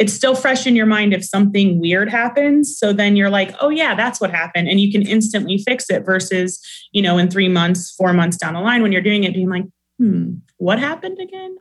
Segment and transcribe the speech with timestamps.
[0.00, 2.74] it's still fresh in your mind if something weird happens.
[2.78, 4.66] So then you're like, oh, yeah, that's what happened.
[4.66, 6.58] And you can instantly fix it versus,
[6.92, 9.50] you know, in three months, four months down the line when you're doing it, being
[9.50, 9.64] like,
[9.98, 11.54] hmm, what happened again?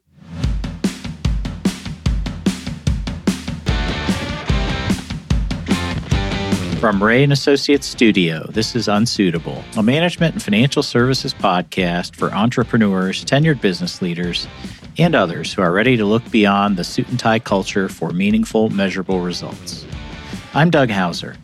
[6.79, 12.33] From Rea and Associates Studio, this is Unsuitable, a management and financial services podcast for
[12.33, 14.47] entrepreneurs, tenured business leaders,
[14.97, 18.69] and others who are ready to look beyond the suit and tie culture for meaningful,
[18.69, 19.85] measurable results.
[20.53, 21.35] I'm Doug Houser.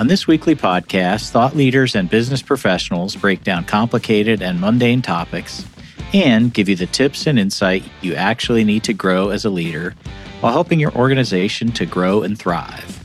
[0.00, 5.64] On this weekly podcast, thought leaders and business professionals break down complicated and mundane topics
[6.12, 9.94] and give you the tips and insight you actually need to grow as a leader
[10.40, 13.03] while helping your organization to grow and thrive.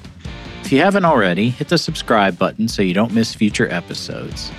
[0.70, 4.52] If you haven't already, hit the subscribe button so you don't miss future episodes.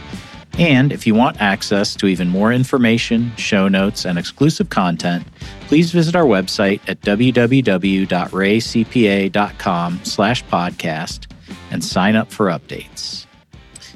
[0.58, 5.24] And if you want access to even more information, show notes, and exclusive content,
[5.68, 11.32] please visit our website at www.reacpa.com slash podcast
[11.70, 13.26] and sign up for updates.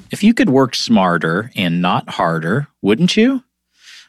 [0.09, 3.43] If you could work smarter and not harder, wouldn't you?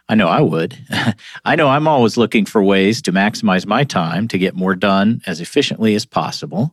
[0.08, 0.78] I know I would.
[1.44, 5.22] I know I'm always looking for ways to maximize my time to get more done
[5.26, 6.72] as efficiently as possible.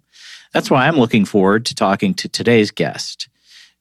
[0.54, 3.28] That's why I'm looking forward to talking to today's guest.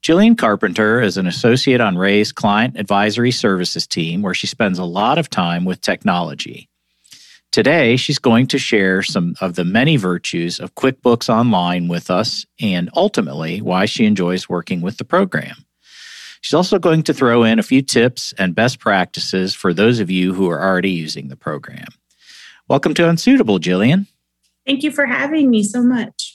[0.03, 4.85] Jillian Carpenter is an associate on Rea's client advisory services team, where she spends a
[4.85, 6.69] lot of time with technology.
[7.53, 12.47] Today, she's going to share some of the many virtues of QuickBooks Online with us
[12.59, 15.67] and ultimately why she enjoys working with the program.
[16.41, 20.11] She's also going to throw in a few tips and best practices for those of
[20.11, 21.87] you who are already using the program.
[22.67, 24.07] Welcome to Unsuitable, Jillian.
[24.67, 26.32] Thank you for having me so much.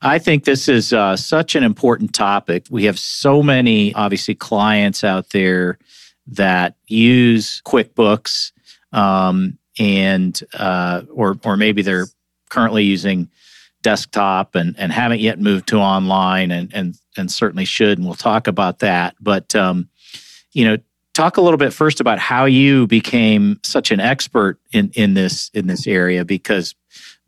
[0.00, 2.66] I think this is uh, such an important topic.
[2.70, 5.78] We have so many, obviously, clients out there
[6.28, 8.52] that use QuickBooks,
[8.92, 12.06] um, and uh, or or maybe they're
[12.48, 13.28] currently using
[13.82, 17.98] desktop and and haven't yet moved to online, and and and certainly should.
[17.98, 19.16] And we'll talk about that.
[19.20, 19.88] But um,
[20.52, 20.76] you know,
[21.14, 25.50] talk a little bit first about how you became such an expert in in this
[25.54, 26.76] in this area because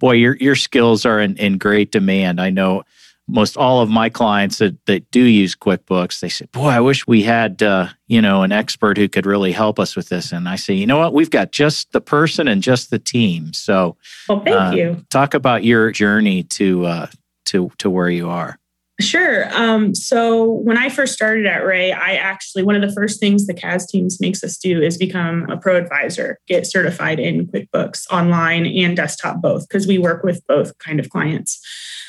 [0.00, 2.40] boy, your your skills are in, in great demand.
[2.40, 2.82] I know
[3.28, 7.06] most all of my clients that, that do use QuickBooks, they say, boy, I wish
[7.06, 10.32] we had, uh, you know, an expert who could really help us with this.
[10.32, 11.14] And I say, you know what?
[11.14, 13.52] We've got just the person and just the team.
[13.52, 13.96] So,
[14.28, 15.06] well, thank uh, you.
[15.10, 17.06] Talk about your journey to, uh,
[17.46, 18.58] to, to where you are.
[19.00, 19.48] Sure.
[19.56, 23.46] Um, so when I first started at Rea, I actually, one of the first things
[23.46, 28.06] the CAS teams makes us do is become a pro advisor, get certified in QuickBooks
[28.10, 31.60] online and desktop both, because we work with both kind of clients.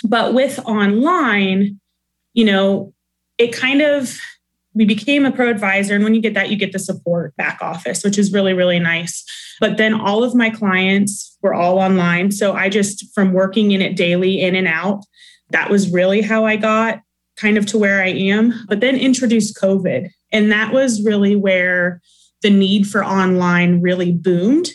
[0.04, 1.80] But with online,
[2.34, 2.94] you know,
[3.38, 4.18] it kind of,
[4.74, 5.96] we became a pro advisor.
[5.96, 8.80] And when you get that, you get the support back office, which is really, really
[8.80, 9.24] nice.
[9.60, 12.32] But then all of my clients were all online.
[12.32, 15.06] So I just, from working in it daily, in and out,
[15.52, 17.02] that was really how I got
[17.38, 18.54] kind of to where I am.
[18.68, 20.10] But then introduced COVID.
[20.32, 22.02] And that was really where
[22.42, 24.70] the need for online really boomed.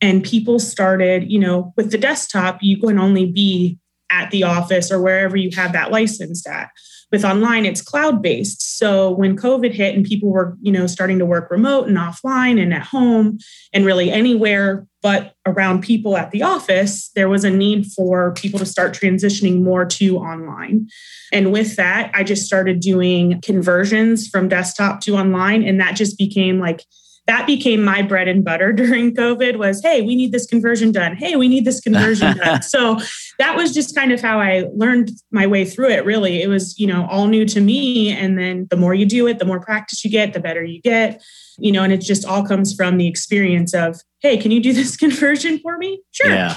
[0.00, 3.78] And people started, you know, with the desktop, you can only be
[4.10, 6.70] at the office or wherever you have that license at
[7.12, 11.18] with online it's cloud based so when covid hit and people were you know starting
[11.18, 13.38] to work remote and offline and at home
[13.72, 18.58] and really anywhere but around people at the office there was a need for people
[18.58, 20.88] to start transitioning more to online.
[21.32, 26.18] And with that i just started doing conversions from desktop to online and that just
[26.18, 26.82] became like
[27.26, 31.16] that became my bread and butter during COVID was, hey, we need this conversion done.
[31.16, 32.62] Hey, we need this conversion done.
[32.62, 32.98] So
[33.38, 36.42] that was just kind of how I learned my way through it, really.
[36.42, 38.10] It was, you know, all new to me.
[38.10, 40.80] And then the more you do it, the more practice you get, the better you
[40.80, 41.22] get,
[41.58, 44.72] you know, and it just all comes from the experience of, hey, can you do
[44.74, 46.00] this conversion for me?
[46.12, 46.30] Sure.
[46.30, 46.56] Yeah.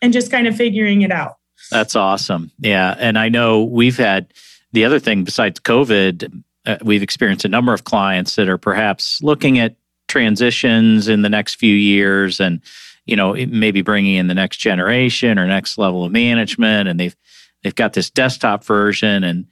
[0.00, 1.34] and just kind of figuring it out.
[1.70, 2.50] That's awesome.
[2.58, 2.96] Yeah.
[2.98, 4.34] And I know we've had
[4.72, 9.22] the other thing besides COVID, uh, we've experienced a number of clients that are perhaps
[9.22, 9.76] looking at
[10.12, 12.60] transitions in the next few years and
[13.06, 17.16] you know maybe bringing in the next generation or next level of management and they've
[17.62, 19.46] they've got this desktop version and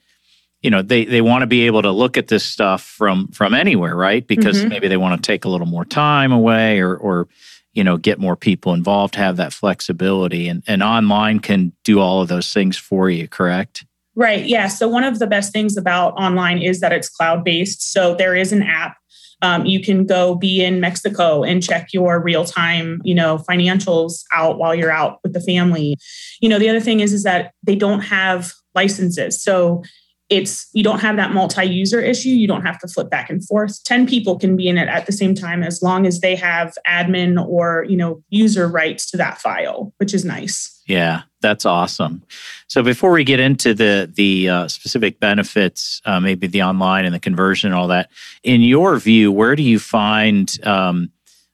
[0.60, 3.54] you know they they want to be able to look at this stuff from from
[3.54, 4.26] anywhere right?
[4.26, 4.68] Because mm-hmm.
[4.68, 7.26] maybe they want to take a little more time away or or
[7.72, 12.20] you know get more people involved have that flexibility and and online can do all
[12.20, 13.86] of those things for you correct?
[14.14, 14.68] Right yeah.
[14.68, 18.36] So one of the best things about online is that it's cloud based so there
[18.36, 18.99] is an app
[19.42, 24.22] um, you can go be in Mexico and check your real time, you know, financials
[24.32, 25.96] out while you're out with the family.
[26.40, 29.82] You know, the other thing is is that they don't have licenses, so
[30.28, 32.28] it's you don't have that multi-user issue.
[32.28, 33.82] You don't have to flip back and forth.
[33.84, 36.74] Ten people can be in it at the same time as long as they have
[36.86, 40.80] admin or you know user rights to that file, which is nice.
[40.86, 42.22] Yeah, That's awesome.
[42.66, 47.14] So before we get into the the uh, specific benefits, uh, maybe the online and
[47.14, 48.10] the conversion and all that,
[48.42, 51.10] in your view, where do you find um,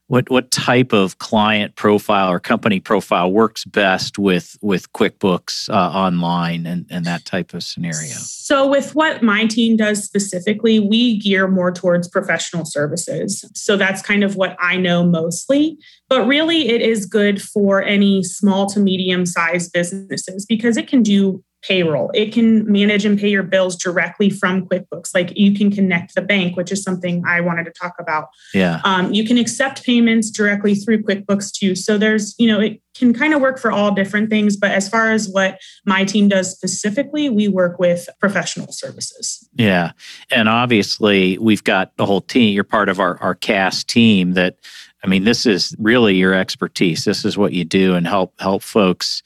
[0.08, 5.72] what what type of client profile or company profile works best with with QuickBooks uh,
[5.72, 8.14] online and and that type of scenario?
[8.14, 13.44] So with what my team does specifically, we gear more towards professional services.
[13.54, 15.76] So that's kind of what I know mostly.
[16.08, 21.02] But really, it is good for any small to medium sized businesses because it can
[21.02, 22.10] do payroll.
[22.14, 25.14] It can manage and pay your bills directly from QuickBooks.
[25.14, 28.28] Like you can connect the bank, which is something I wanted to talk about.
[28.54, 28.80] Yeah.
[28.84, 31.74] Um, you can accept payments directly through QuickBooks too.
[31.74, 34.56] So there's, you know, it can kind of work for all different things.
[34.56, 39.46] But as far as what my team does specifically, we work with professional services.
[39.54, 39.92] Yeah.
[40.30, 42.54] And obviously, we've got the whole team.
[42.54, 44.56] You're part of our, our CAS team that
[45.04, 47.04] I mean, this is really your expertise.
[47.04, 49.22] This is what you do and help help folks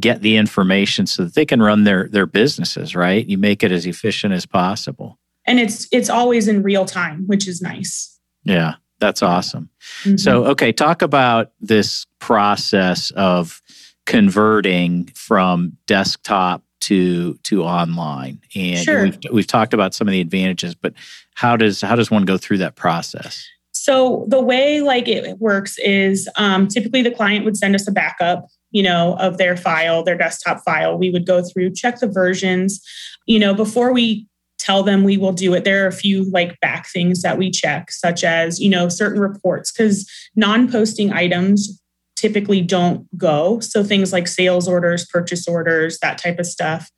[0.00, 3.26] get the information so that they can run their their businesses right?
[3.26, 5.18] You make it as efficient as possible.
[5.46, 8.18] And it's it's always in real time which is nice.
[8.44, 9.68] Yeah that's awesome.
[10.04, 10.16] Mm-hmm.
[10.16, 13.60] so okay talk about this process of
[14.06, 18.40] converting from desktop to to online.
[18.54, 19.02] And sure.
[19.04, 20.94] we've, we've talked about some of the advantages but
[21.34, 23.46] how does how does one go through that process?
[23.72, 27.92] So the way like it works is um, typically the client would send us a
[27.92, 30.98] backup you know, of their file, their desktop file.
[30.98, 32.82] We would go through, check the versions.
[33.26, 34.26] You know, before we
[34.58, 37.50] tell them we will do it, there are a few like back things that we
[37.50, 41.80] check, such as, you know, certain reports, because non posting items
[42.16, 43.58] typically don't go.
[43.60, 46.90] So things like sales orders, purchase orders, that type of stuff.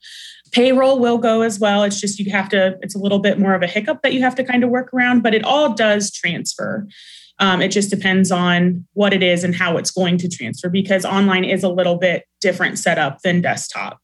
[0.53, 1.83] Payroll will go as well.
[1.83, 4.21] It's just you have to, it's a little bit more of a hiccup that you
[4.21, 6.87] have to kind of work around, but it all does transfer.
[7.41, 11.05] Um, it just depends on what it is and how it's going to transfer because
[11.05, 13.99] online is a little bit different setup than desktop.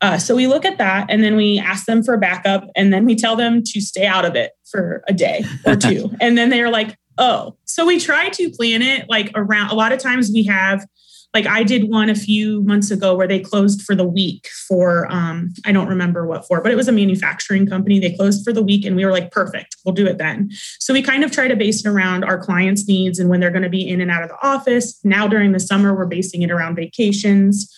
[0.00, 3.04] Uh, so we look at that and then we ask them for backup and then
[3.04, 6.10] we tell them to stay out of it for a day or two.
[6.20, 7.56] and then they're like, oh.
[7.64, 10.86] So we try to plan it like around, a lot of times we have
[11.34, 15.06] like I did one a few months ago where they closed for the week for
[15.12, 18.00] um, I don't remember what for, but it was a manufacturing company.
[18.00, 20.48] They closed for the week and we were like, perfect, we'll do it then.
[20.80, 23.50] So we kind of try to base it around our clients' needs and when they're
[23.50, 24.98] going to be in and out of the office.
[25.04, 27.74] Now during the summer, we're basing it around vacations.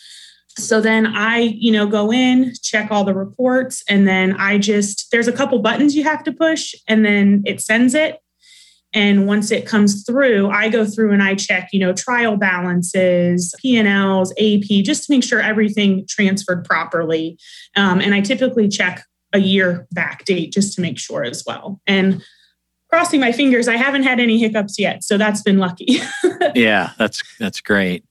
[0.56, 5.10] So then I, you know, go in, check all the reports, and then I just
[5.10, 8.20] there's a couple buttons you have to push, and then it sends it
[8.92, 13.54] and once it comes through, I go through and I check, you know, trial balances,
[13.60, 17.38] P&Ls, AP, just to make sure everything transferred properly.
[17.76, 21.80] Um, and I typically check a year back date just to make sure as well.
[21.86, 22.22] And
[22.88, 26.00] crossing my fingers, I haven't had any hiccups yet, so that's been lucky.
[26.54, 28.04] yeah, that's that's great.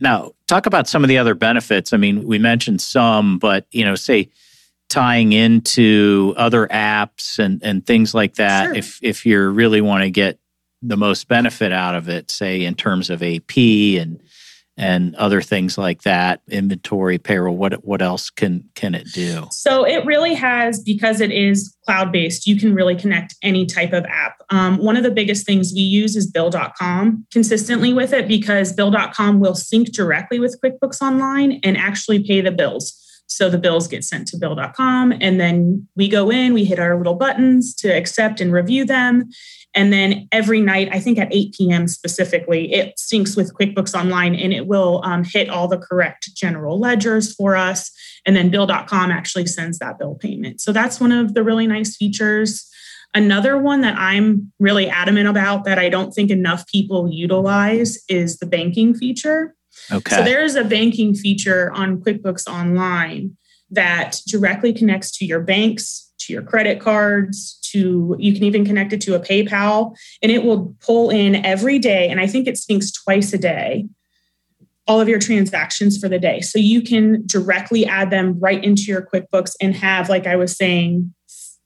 [0.00, 1.92] now, talk about some of the other benefits.
[1.92, 4.30] I mean, we mentioned some, but you know, say
[4.88, 8.74] tying into other apps and, and things like that sure.
[8.74, 10.38] if if you really want to get
[10.82, 14.20] the most benefit out of it say in terms of AP and
[14.78, 19.46] and other things like that inventory payroll what what else can can it do?
[19.50, 23.92] So it really has because it is cloud based you can really connect any type
[23.92, 24.40] of app.
[24.50, 29.40] Um, one of the biggest things we use is bill.com consistently with it because bill.com
[29.40, 34.04] will sync directly with quickbooks online and actually pay the bills so the bills get
[34.04, 38.40] sent to bill.com and then we go in, we hit our little buttons to accept
[38.40, 39.28] and review them.
[39.74, 41.88] And then every night, I think at 8 p.m.
[41.88, 46.80] specifically, it syncs with QuickBooks Online and it will um, hit all the correct general
[46.80, 47.92] ledgers for us.
[48.24, 50.62] And then bill.com actually sends that bill payment.
[50.62, 52.66] So that's one of the really nice features.
[53.14, 58.38] Another one that I'm really adamant about that I don't think enough people utilize is
[58.38, 59.54] the banking feature.
[59.90, 60.16] Okay.
[60.16, 63.36] So there is a banking feature on QuickBooks Online
[63.70, 68.92] that directly connects to your banks, to your credit cards, to you can even connect
[68.92, 72.08] it to a PayPal, and it will pull in every day.
[72.08, 73.86] And I think it syncs twice a day
[74.86, 76.40] all of your transactions for the day.
[76.40, 80.56] So you can directly add them right into your QuickBooks and have, like I was
[80.56, 81.14] saying,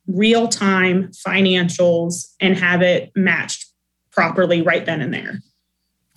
[0.08, 3.66] real time financials and have it matched
[4.10, 5.40] properly right then and there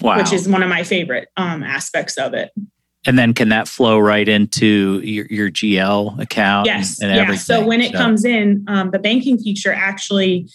[0.02, 0.18] wow.
[0.18, 2.52] which is one of my favorite um, aspects of it.
[3.08, 6.66] And then can that flow right into your, your GL account?
[6.66, 7.00] Yes.
[7.00, 7.24] And, and yeah.
[7.24, 7.40] Everything?
[7.40, 7.98] So when it so.
[7.98, 10.50] comes in, um, the banking feature actually,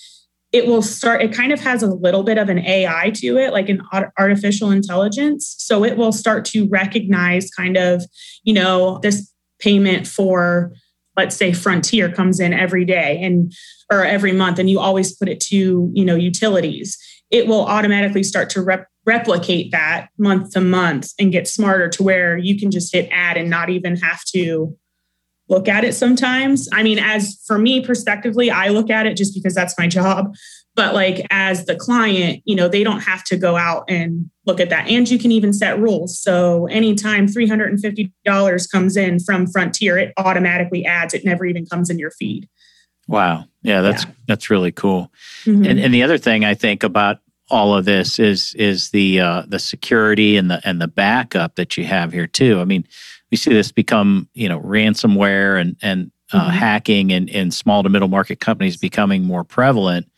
[0.53, 3.53] it will start, it kind of has a little bit of an AI to it,
[3.53, 3.83] like an
[4.19, 5.55] artificial intelligence.
[5.59, 8.03] So it will start to recognize kind of,
[8.43, 10.73] you know, this payment for,
[11.17, 13.53] let's say Frontier comes in every day and,
[13.93, 16.99] or every month, and you always put it to, you know, utilities.
[17.31, 22.03] It will automatically start to rep- replicate that month to month and get smarter to
[22.05, 24.77] where you can just hit add and not even have to
[25.49, 26.69] look at it sometimes.
[26.73, 30.33] I mean, as for me prospectively, I look at it just because that's my job.
[30.77, 34.61] But like as the client, you know, they don't have to go out and look
[34.61, 34.89] at that.
[34.89, 36.17] And you can even set rules.
[36.17, 41.15] So anytime $350 comes in from Frontier, it automatically adds.
[41.15, 42.49] It never even comes in your feed.
[43.09, 43.47] Wow.
[43.63, 44.11] Yeah, that's yeah.
[44.29, 45.13] that's really cool.
[45.45, 45.65] Mm-hmm.
[45.65, 47.19] And and the other thing I think about
[47.51, 51.77] all of this is is the uh, the security and the and the backup that
[51.77, 52.61] you have here too.
[52.61, 52.87] I mean,
[53.31, 56.51] we see this become you know ransomware and and uh, mm-hmm.
[56.51, 60.09] hacking in, in small to middle market companies becoming more prevalent.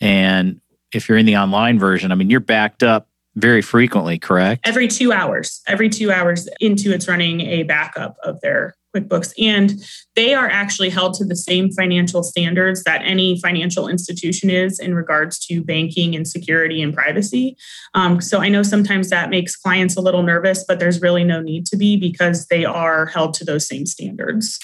[0.00, 0.60] And
[0.92, 4.66] if you're in the online version, I mean, you're backed up very frequently, correct?
[4.66, 5.62] Every two hours.
[5.66, 9.32] Every two hours, Intuit's running a backup of their QuickBooks.
[9.38, 9.82] And
[10.16, 14.94] they are actually held to the same financial standards that any financial institution is in
[14.94, 17.56] regards to banking and security and privacy.
[17.94, 21.40] Um, so I know sometimes that makes clients a little nervous, but there's really no
[21.40, 24.58] need to be because they are held to those same standards.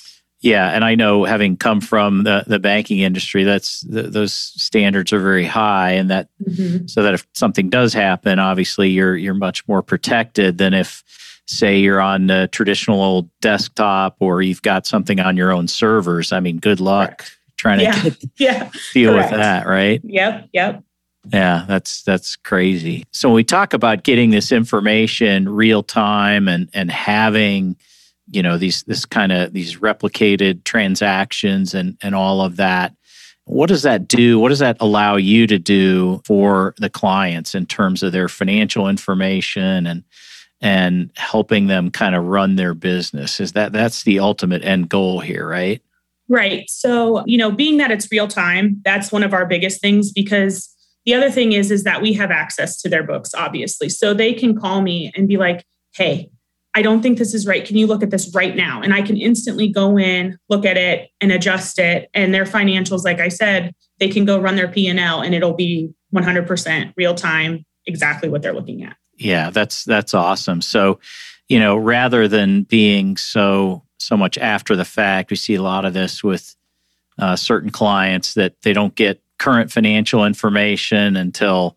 [0.44, 5.10] Yeah, and I know having come from the, the banking industry, that's the, those standards
[5.10, 6.86] are very high, and that mm-hmm.
[6.86, 11.02] so that if something does happen, obviously you're you're much more protected than if
[11.46, 16.32] say you're on a traditional old desktop or you've got something on your own servers.
[16.32, 17.38] I mean, good luck Correct.
[17.56, 18.10] trying to yeah.
[18.36, 18.70] yeah.
[18.92, 19.32] deal Correct.
[19.32, 20.00] with that, right?
[20.04, 20.84] Yep, yep.
[21.32, 23.04] Yeah, that's that's crazy.
[23.12, 27.76] So we talk about getting this information real time and and having
[28.30, 32.94] you know these this kind of these replicated transactions and and all of that.
[33.46, 34.38] What does that do?
[34.38, 38.88] What does that allow you to do for the clients in terms of their financial
[38.88, 40.02] information and
[40.64, 43.38] and helping them kind of run their business.
[43.38, 45.80] Is that that's the ultimate end goal here right?
[46.26, 46.68] Right.
[46.70, 50.74] So you know being that it's real time that's one of our biggest things because
[51.04, 53.90] the other thing is is that we have access to their books obviously.
[53.90, 56.30] So they can call me and be like hey
[56.74, 57.66] i don't think this is right.
[57.66, 58.80] Can you look at this right now?
[58.80, 62.08] And i can instantly go in look at it and adjust it.
[62.14, 65.92] And their financials like i said they can go run their p&l and it'll be
[66.14, 70.60] 100% real time exactly what they're looking at yeah, that's that's awesome.
[70.60, 70.98] So,
[71.48, 75.84] you know, rather than being so so much after the fact, we see a lot
[75.84, 76.54] of this with
[77.18, 81.76] uh, certain clients that they don't get current financial information until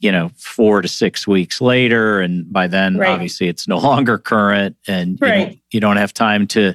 [0.00, 3.10] you know four to six weeks later, and by then right.
[3.10, 5.38] obviously it's no longer current, and right.
[5.38, 6.74] you, don't, you don't have time to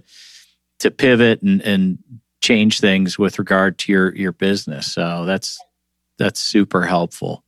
[0.80, 2.00] to pivot and and
[2.42, 4.92] change things with regard to your your business.
[4.92, 5.60] So that's
[6.18, 7.44] that's super helpful.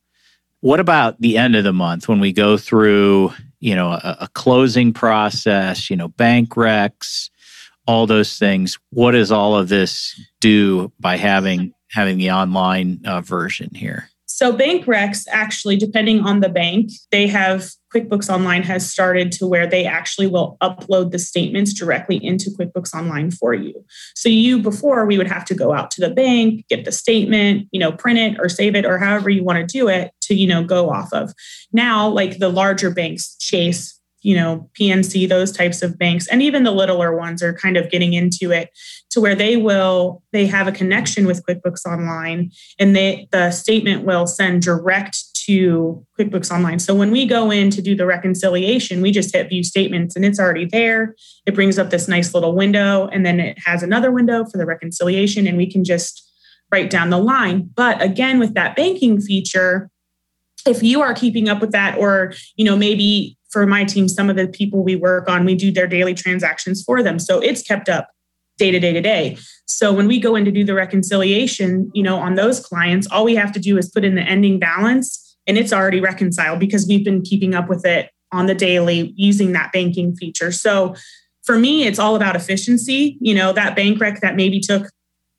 [0.62, 4.28] What about the end of the month when we go through, you know, a, a
[4.32, 7.30] closing process, you know, bank recs,
[7.88, 8.78] all those things?
[8.90, 14.08] What does all of this do by having having the online uh, version here?
[14.26, 19.46] So bank recs actually, depending on the bank, they have QuickBooks Online has started to
[19.46, 23.84] where they actually will upload the statements directly into QuickBooks Online for you.
[24.14, 27.68] So you before we would have to go out to the bank, get the statement,
[27.70, 30.34] you know, print it or save it or however you want to do it to,
[30.34, 31.32] you know, go off of.
[31.72, 36.62] Now, like the larger banks, Chase, you know, PNC, those types of banks, and even
[36.62, 38.70] the littler ones are kind of getting into it
[39.10, 44.04] to where they will they have a connection with QuickBooks Online, and they the statement
[44.04, 46.78] will send direct to QuickBooks Online.
[46.78, 50.24] So when we go in to do the reconciliation, we just hit view statements and
[50.24, 51.14] it's already there.
[51.46, 54.66] It brings up this nice little window, and then it has another window for the
[54.66, 56.28] reconciliation, and we can just
[56.70, 57.70] write down the line.
[57.74, 59.90] But again, with that banking feature,
[60.66, 64.30] if you are keeping up with that, or you know maybe for my team, some
[64.30, 67.18] of the people we work on, we do their daily transactions for them.
[67.18, 68.08] So it's kept up
[68.58, 69.36] day to day to day.
[69.66, 73.24] So when we go in to do the reconciliation, you know, on those clients, all
[73.24, 76.86] we have to do is put in the ending balance and it's already reconciled because
[76.86, 80.50] we've been keeping up with it on the daily using that banking feature.
[80.52, 80.94] So
[81.42, 83.18] for me, it's all about efficiency.
[83.20, 84.88] You know, that bank rec that maybe took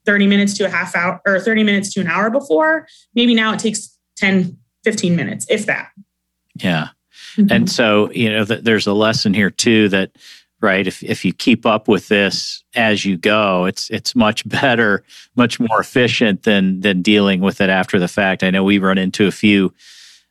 [0.06, 3.52] 30 minutes to a half hour or 30 minutes to an hour before, maybe now
[3.52, 5.90] it takes 10, 15 minutes, if that.
[6.56, 6.88] Yeah.
[7.36, 7.52] Mm-hmm.
[7.52, 10.12] And so, you know, th- there's a lesson here too that
[10.60, 15.02] right if if you keep up with this as you go, it's it's much better,
[15.36, 18.42] much more efficient than than dealing with it after the fact.
[18.44, 19.72] I know we run into a few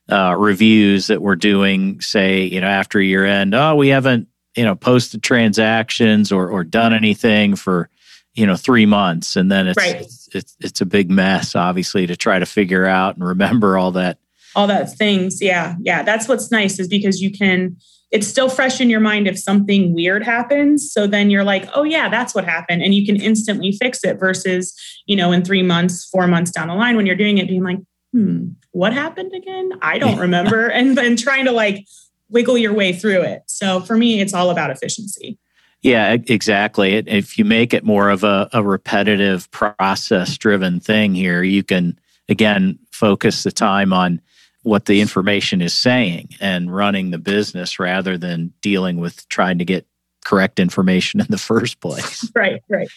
[0.10, 3.55] uh, reviews that we're doing, say, you know, after year end.
[3.55, 7.89] Oh, we haven't you know posted transactions or or done anything for
[8.36, 9.95] you know three months and then it's, right.
[9.95, 13.89] it's, it's it's a big mess obviously to try to figure out and remember all
[13.89, 14.19] that
[14.55, 15.41] all that things.
[15.41, 15.75] Yeah.
[15.81, 16.03] Yeah.
[16.03, 17.77] That's what's nice is because you can,
[18.12, 20.91] it's still fresh in your mind if something weird happens.
[20.91, 22.83] So then you're like, oh, yeah, that's what happened.
[22.83, 24.75] And you can instantly fix it versus,
[25.07, 27.63] you know, in three months, four months down the line when you're doing it, being
[27.63, 27.79] like,
[28.13, 29.74] hmm, what happened again?
[29.82, 30.67] I don't remember.
[30.67, 31.86] and then trying to like
[32.29, 33.43] wiggle your way through it.
[33.48, 35.38] So for me, it's all about efficiency.
[35.82, 36.93] Yeah, exactly.
[36.96, 42.00] If you make it more of a, a repetitive, process driven thing here, you can,
[42.29, 44.22] again, focus the time on
[44.62, 49.65] what the information is saying and running the business rather than dealing with trying to
[49.65, 49.86] get
[50.24, 52.32] correct information in the first place.
[52.36, 52.88] right, right.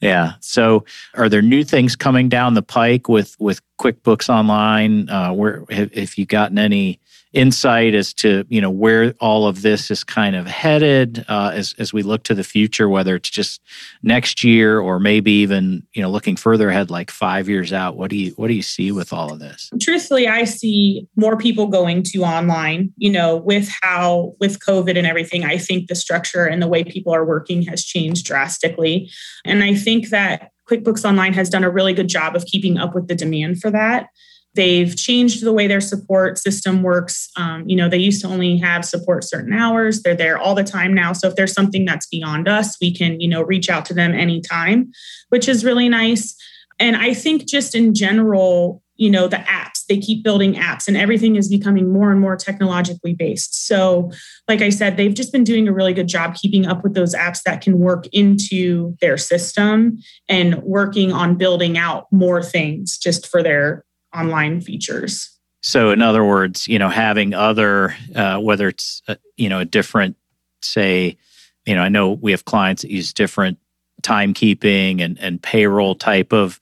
[0.00, 0.32] Yeah.
[0.40, 5.08] So, are there new things coming down the pike with with QuickBooks Online?
[5.08, 7.00] Uh, where have, have you gotten any
[7.32, 11.74] insight as to you know where all of this is kind of headed uh, as
[11.78, 13.60] as we look to the future, whether it's just
[14.02, 17.96] next year or maybe even you know looking further ahead, like five years out.
[17.96, 19.70] What do you what do you see with all of this?
[19.80, 22.92] Truthfully, I see more people going to online.
[22.96, 26.84] You know, with how with COVID and everything, I think the structure and the way
[26.84, 29.10] people are working has changed drastically,
[29.44, 32.94] and I think that QuickBooks Online has done a really good job of keeping up
[32.94, 34.08] with the demand for that.
[34.54, 37.28] They've changed the way their support system works.
[37.36, 40.02] Um, you know, they used to only have support certain hours.
[40.02, 41.12] They're there all the time now.
[41.12, 44.12] So if there's something that's beyond us, we can, you know, reach out to them
[44.12, 44.90] anytime,
[45.28, 46.34] which is really nice.
[46.80, 50.96] And I think just in general, you know, the apps, they keep building apps and
[50.96, 53.66] everything is becoming more and more technologically based.
[53.66, 54.12] So,
[54.48, 57.12] like I said, they've just been doing a really good job keeping up with those
[57.12, 63.26] apps that can work into their system and working on building out more things just
[63.26, 65.36] for their online features.
[65.62, 69.64] So, in other words, you know, having other, uh, whether it's uh, you know a
[69.64, 70.16] different,
[70.62, 71.18] say,
[71.66, 73.58] you know, I know we have clients that use different
[74.02, 76.60] timekeeping and and payroll type of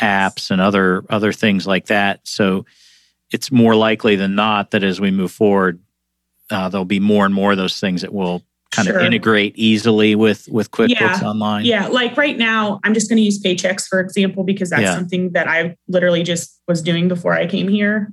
[0.00, 2.20] apps and other other things like that.
[2.24, 2.66] So,
[3.32, 5.80] it's more likely than not that as we move forward,
[6.50, 8.98] uh, there'll be more and more of those things that will kind sure.
[8.98, 11.20] of integrate easily with with QuickBooks yeah.
[11.22, 11.64] Online?
[11.64, 14.94] Yeah, like right now, I'm just going to use Paychex for example because that's yeah.
[14.94, 18.10] something that I literally just was doing before I came here.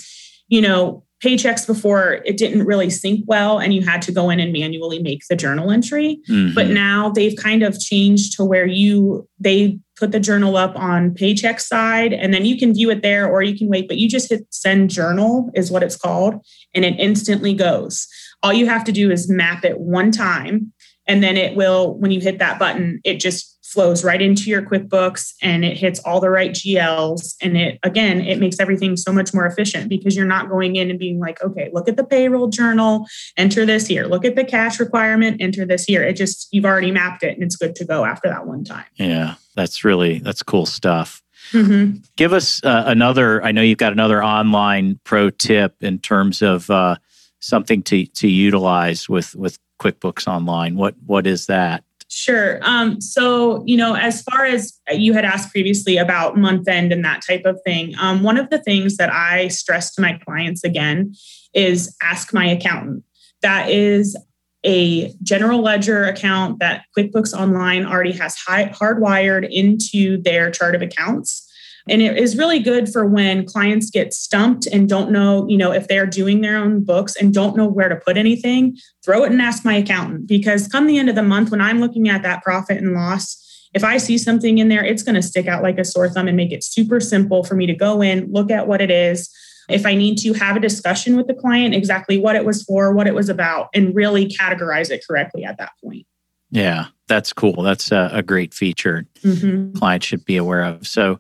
[0.48, 4.40] You know, Paychex before it didn't really sync well and you had to go in
[4.40, 6.54] and manually make the journal entry mm-hmm.
[6.54, 11.12] but now they've kind of changed to where you they put the journal up on
[11.12, 14.10] Paychex side and then you can view it there or you can wait but you
[14.10, 18.06] just hit send journal is what it's called and it instantly goes.
[18.42, 20.74] All you have to do is map it one time
[21.08, 24.62] and then it will when you hit that button it just flows right into your
[24.62, 29.12] quickbooks and it hits all the right gls and it again it makes everything so
[29.12, 32.04] much more efficient because you're not going in and being like okay look at the
[32.04, 34.06] payroll journal enter this here.
[34.06, 36.04] Look at the cash requirement enter this here.
[36.04, 38.86] It just you've already mapped it and it's good to go after that one time.
[38.96, 41.98] Yeah that's really that's cool stuff Mm-hmm.
[42.16, 43.44] Give us uh, another.
[43.44, 46.96] I know you've got another online pro tip in terms of uh,
[47.40, 50.76] something to to utilize with with QuickBooks Online.
[50.76, 51.84] What what is that?
[52.10, 52.60] Sure.
[52.62, 57.04] Um, so, you know, as far as you had asked previously about month end and
[57.04, 60.64] that type of thing, um, one of the things that I stress to my clients
[60.64, 61.16] again
[61.56, 63.04] is ask my accountant.
[63.42, 64.16] That is
[64.66, 70.82] a general ledger account that QuickBooks Online already has high, hardwired into their chart of
[70.82, 71.50] accounts.
[71.90, 75.74] And it is really good for when clients get stumped and don't know, you know,
[75.74, 79.32] if they're doing their own books and don't know where to put anything, throw it
[79.32, 80.26] and ask my accountant.
[80.28, 83.40] Because come the end of the month, when I'm looking at that profit and loss,
[83.74, 86.28] if I see something in there, it's going to stick out like a sore thumb
[86.28, 89.30] and make it super simple for me to go in, look at what it is.
[89.70, 92.94] If I need to have a discussion with the client, exactly what it was for,
[92.94, 96.06] what it was about, and really categorize it correctly at that point.
[96.52, 97.64] Yeah, that's cool.
[97.64, 99.76] That's a, a great feature mm-hmm.
[99.78, 100.88] clients should be aware of.
[100.88, 101.20] So,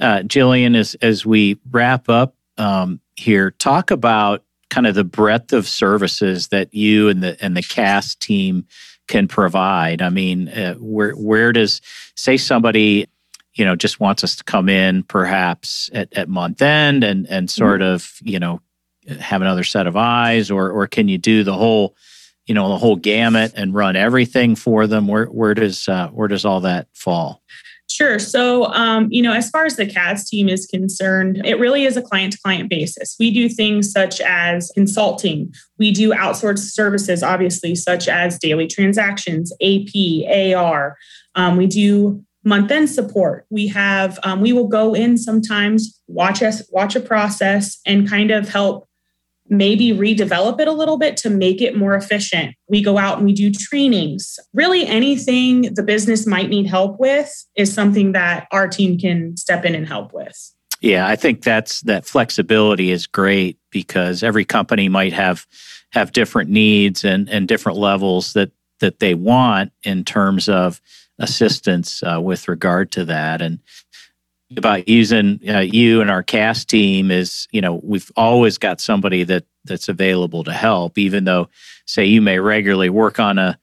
[0.00, 5.52] uh, Jillian, as as we wrap up um, here, talk about kind of the breadth
[5.52, 8.66] of services that you and the and the CAS team
[9.06, 10.00] can provide.
[10.00, 11.82] I mean, uh, where where does
[12.14, 13.06] say somebody
[13.54, 17.48] you know just wants us to come in perhaps at, at month end and and
[17.48, 17.62] mm-hmm.
[17.62, 17.94] sort mm-hmm.
[17.94, 18.60] of you know
[19.18, 21.96] have another set of eyes, or or can you do the whole
[22.46, 25.06] you know the whole gamut and run everything for them?
[25.06, 27.42] Where where does uh, where does all that fall?
[27.88, 28.20] Sure.
[28.20, 31.96] So, um, you know, as far as the CAS team is concerned, it really is
[31.96, 33.16] a client to client basis.
[33.18, 39.52] We do things such as consulting, we do outsourced services, obviously, such as daily transactions,
[39.60, 40.96] AP, AR.
[41.34, 43.46] Um, we do month end support.
[43.50, 48.30] We have, um, we will go in sometimes, watch us, watch a process and kind
[48.30, 48.88] of help
[49.50, 52.54] maybe redevelop it a little bit to make it more efficient.
[52.68, 54.38] We go out and we do trainings.
[54.54, 59.64] Really, anything the business might need help with is something that our team can step
[59.64, 60.54] in and help with.
[60.80, 65.46] Yeah, I think that's that flexibility is great because every company might have
[65.92, 70.80] have different needs and and different levels that that they want in terms of
[71.20, 73.60] assistance uh, with regard to that and
[74.56, 79.22] about using uh, you and our CAS team is, you know, we've always got somebody
[79.24, 81.48] that that's available to help, even though,
[81.86, 83.58] say, you may regularly work on a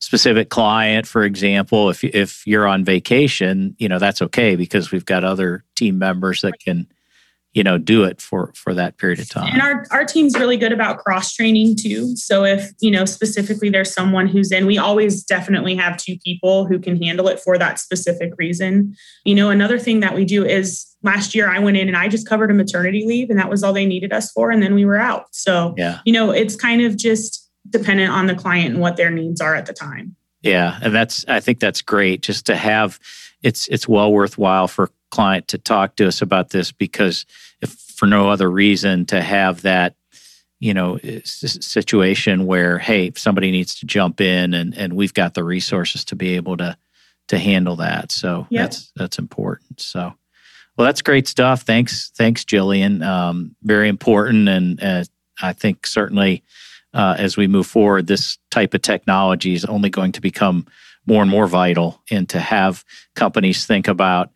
[0.00, 1.90] specific client, for example.
[1.90, 6.40] If if you're on vacation, you know that's okay because we've got other team members
[6.40, 6.88] that can
[7.54, 9.52] you know do it for for that period of time.
[9.52, 12.16] And our our team's really good about cross training too.
[12.16, 16.66] So if you know specifically there's someone who's in we always definitely have two people
[16.66, 18.96] who can handle it for that specific reason.
[19.24, 22.06] You know another thing that we do is last year i went in and i
[22.06, 24.74] just covered a maternity leave and that was all they needed us for and then
[24.74, 25.26] we were out.
[25.32, 26.00] So yeah.
[26.04, 29.54] you know it's kind of just dependent on the client and what their needs are
[29.54, 32.98] at the time yeah and that's i think that's great just to have
[33.42, 37.26] it's it's well worthwhile for client to talk to us about this because
[37.60, 39.94] if for no other reason to have that
[40.58, 45.42] you know situation where hey somebody needs to jump in and and we've got the
[45.42, 46.76] resources to be able to
[47.28, 48.12] to handle that.
[48.12, 48.64] So yep.
[48.64, 49.80] that's that's important.
[49.80, 50.12] So
[50.76, 51.62] well that's great stuff.
[51.62, 53.04] Thanks thanks jillian.
[53.04, 55.04] Um, very important and uh,
[55.40, 56.42] i think certainly
[56.94, 60.66] uh, as we move forward this type of technology is only going to become
[61.06, 62.00] more and more vital.
[62.10, 64.30] And to have companies think about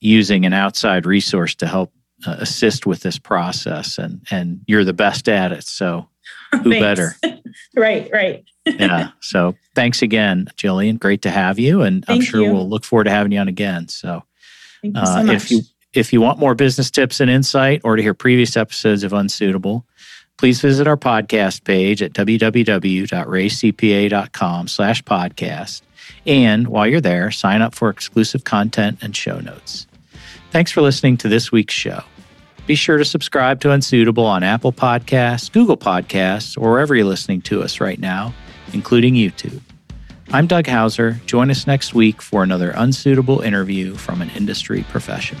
[0.00, 1.92] using an outside resource to help
[2.26, 6.08] uh, assist with this process and and you're the best at it so
[6.62, 7.16] who better?
[7.76, 8.44] Right right.
[8.66, 10.98] Yeah so thanks again jillian.
[10.98, 12.52] Great to have you and Thank i'm sure you.
[12.52, 13.88] we'll look forward to having you on again.
[13.88, 14.22] So,
[14.82, 18.02] you so uh, if you if you want more business tips and insight or to
[18.02, 19.86] hear previous episodes of unsuitable
[20.40, 25.82] please visit our podcast page at www.reacpa.com slash podcast
[26.26, 29.86] and while you're there sign up for exclusive content and show notes
[30.50, 32.02] Thanks for listening to this week's show.
[32.66, 37.40] Be sure to subscribe to Unsuitable on Apple Podcasts, Google Podcasts, or wherever you're listening
[37.42, 38.34] to us right now,
[38.72, 39.60] including YouTube.
[40.32, 41.20] I'm Doug Houser.
[41.26, 45.40] Join us next week for another unsuitable interview from an industry professional.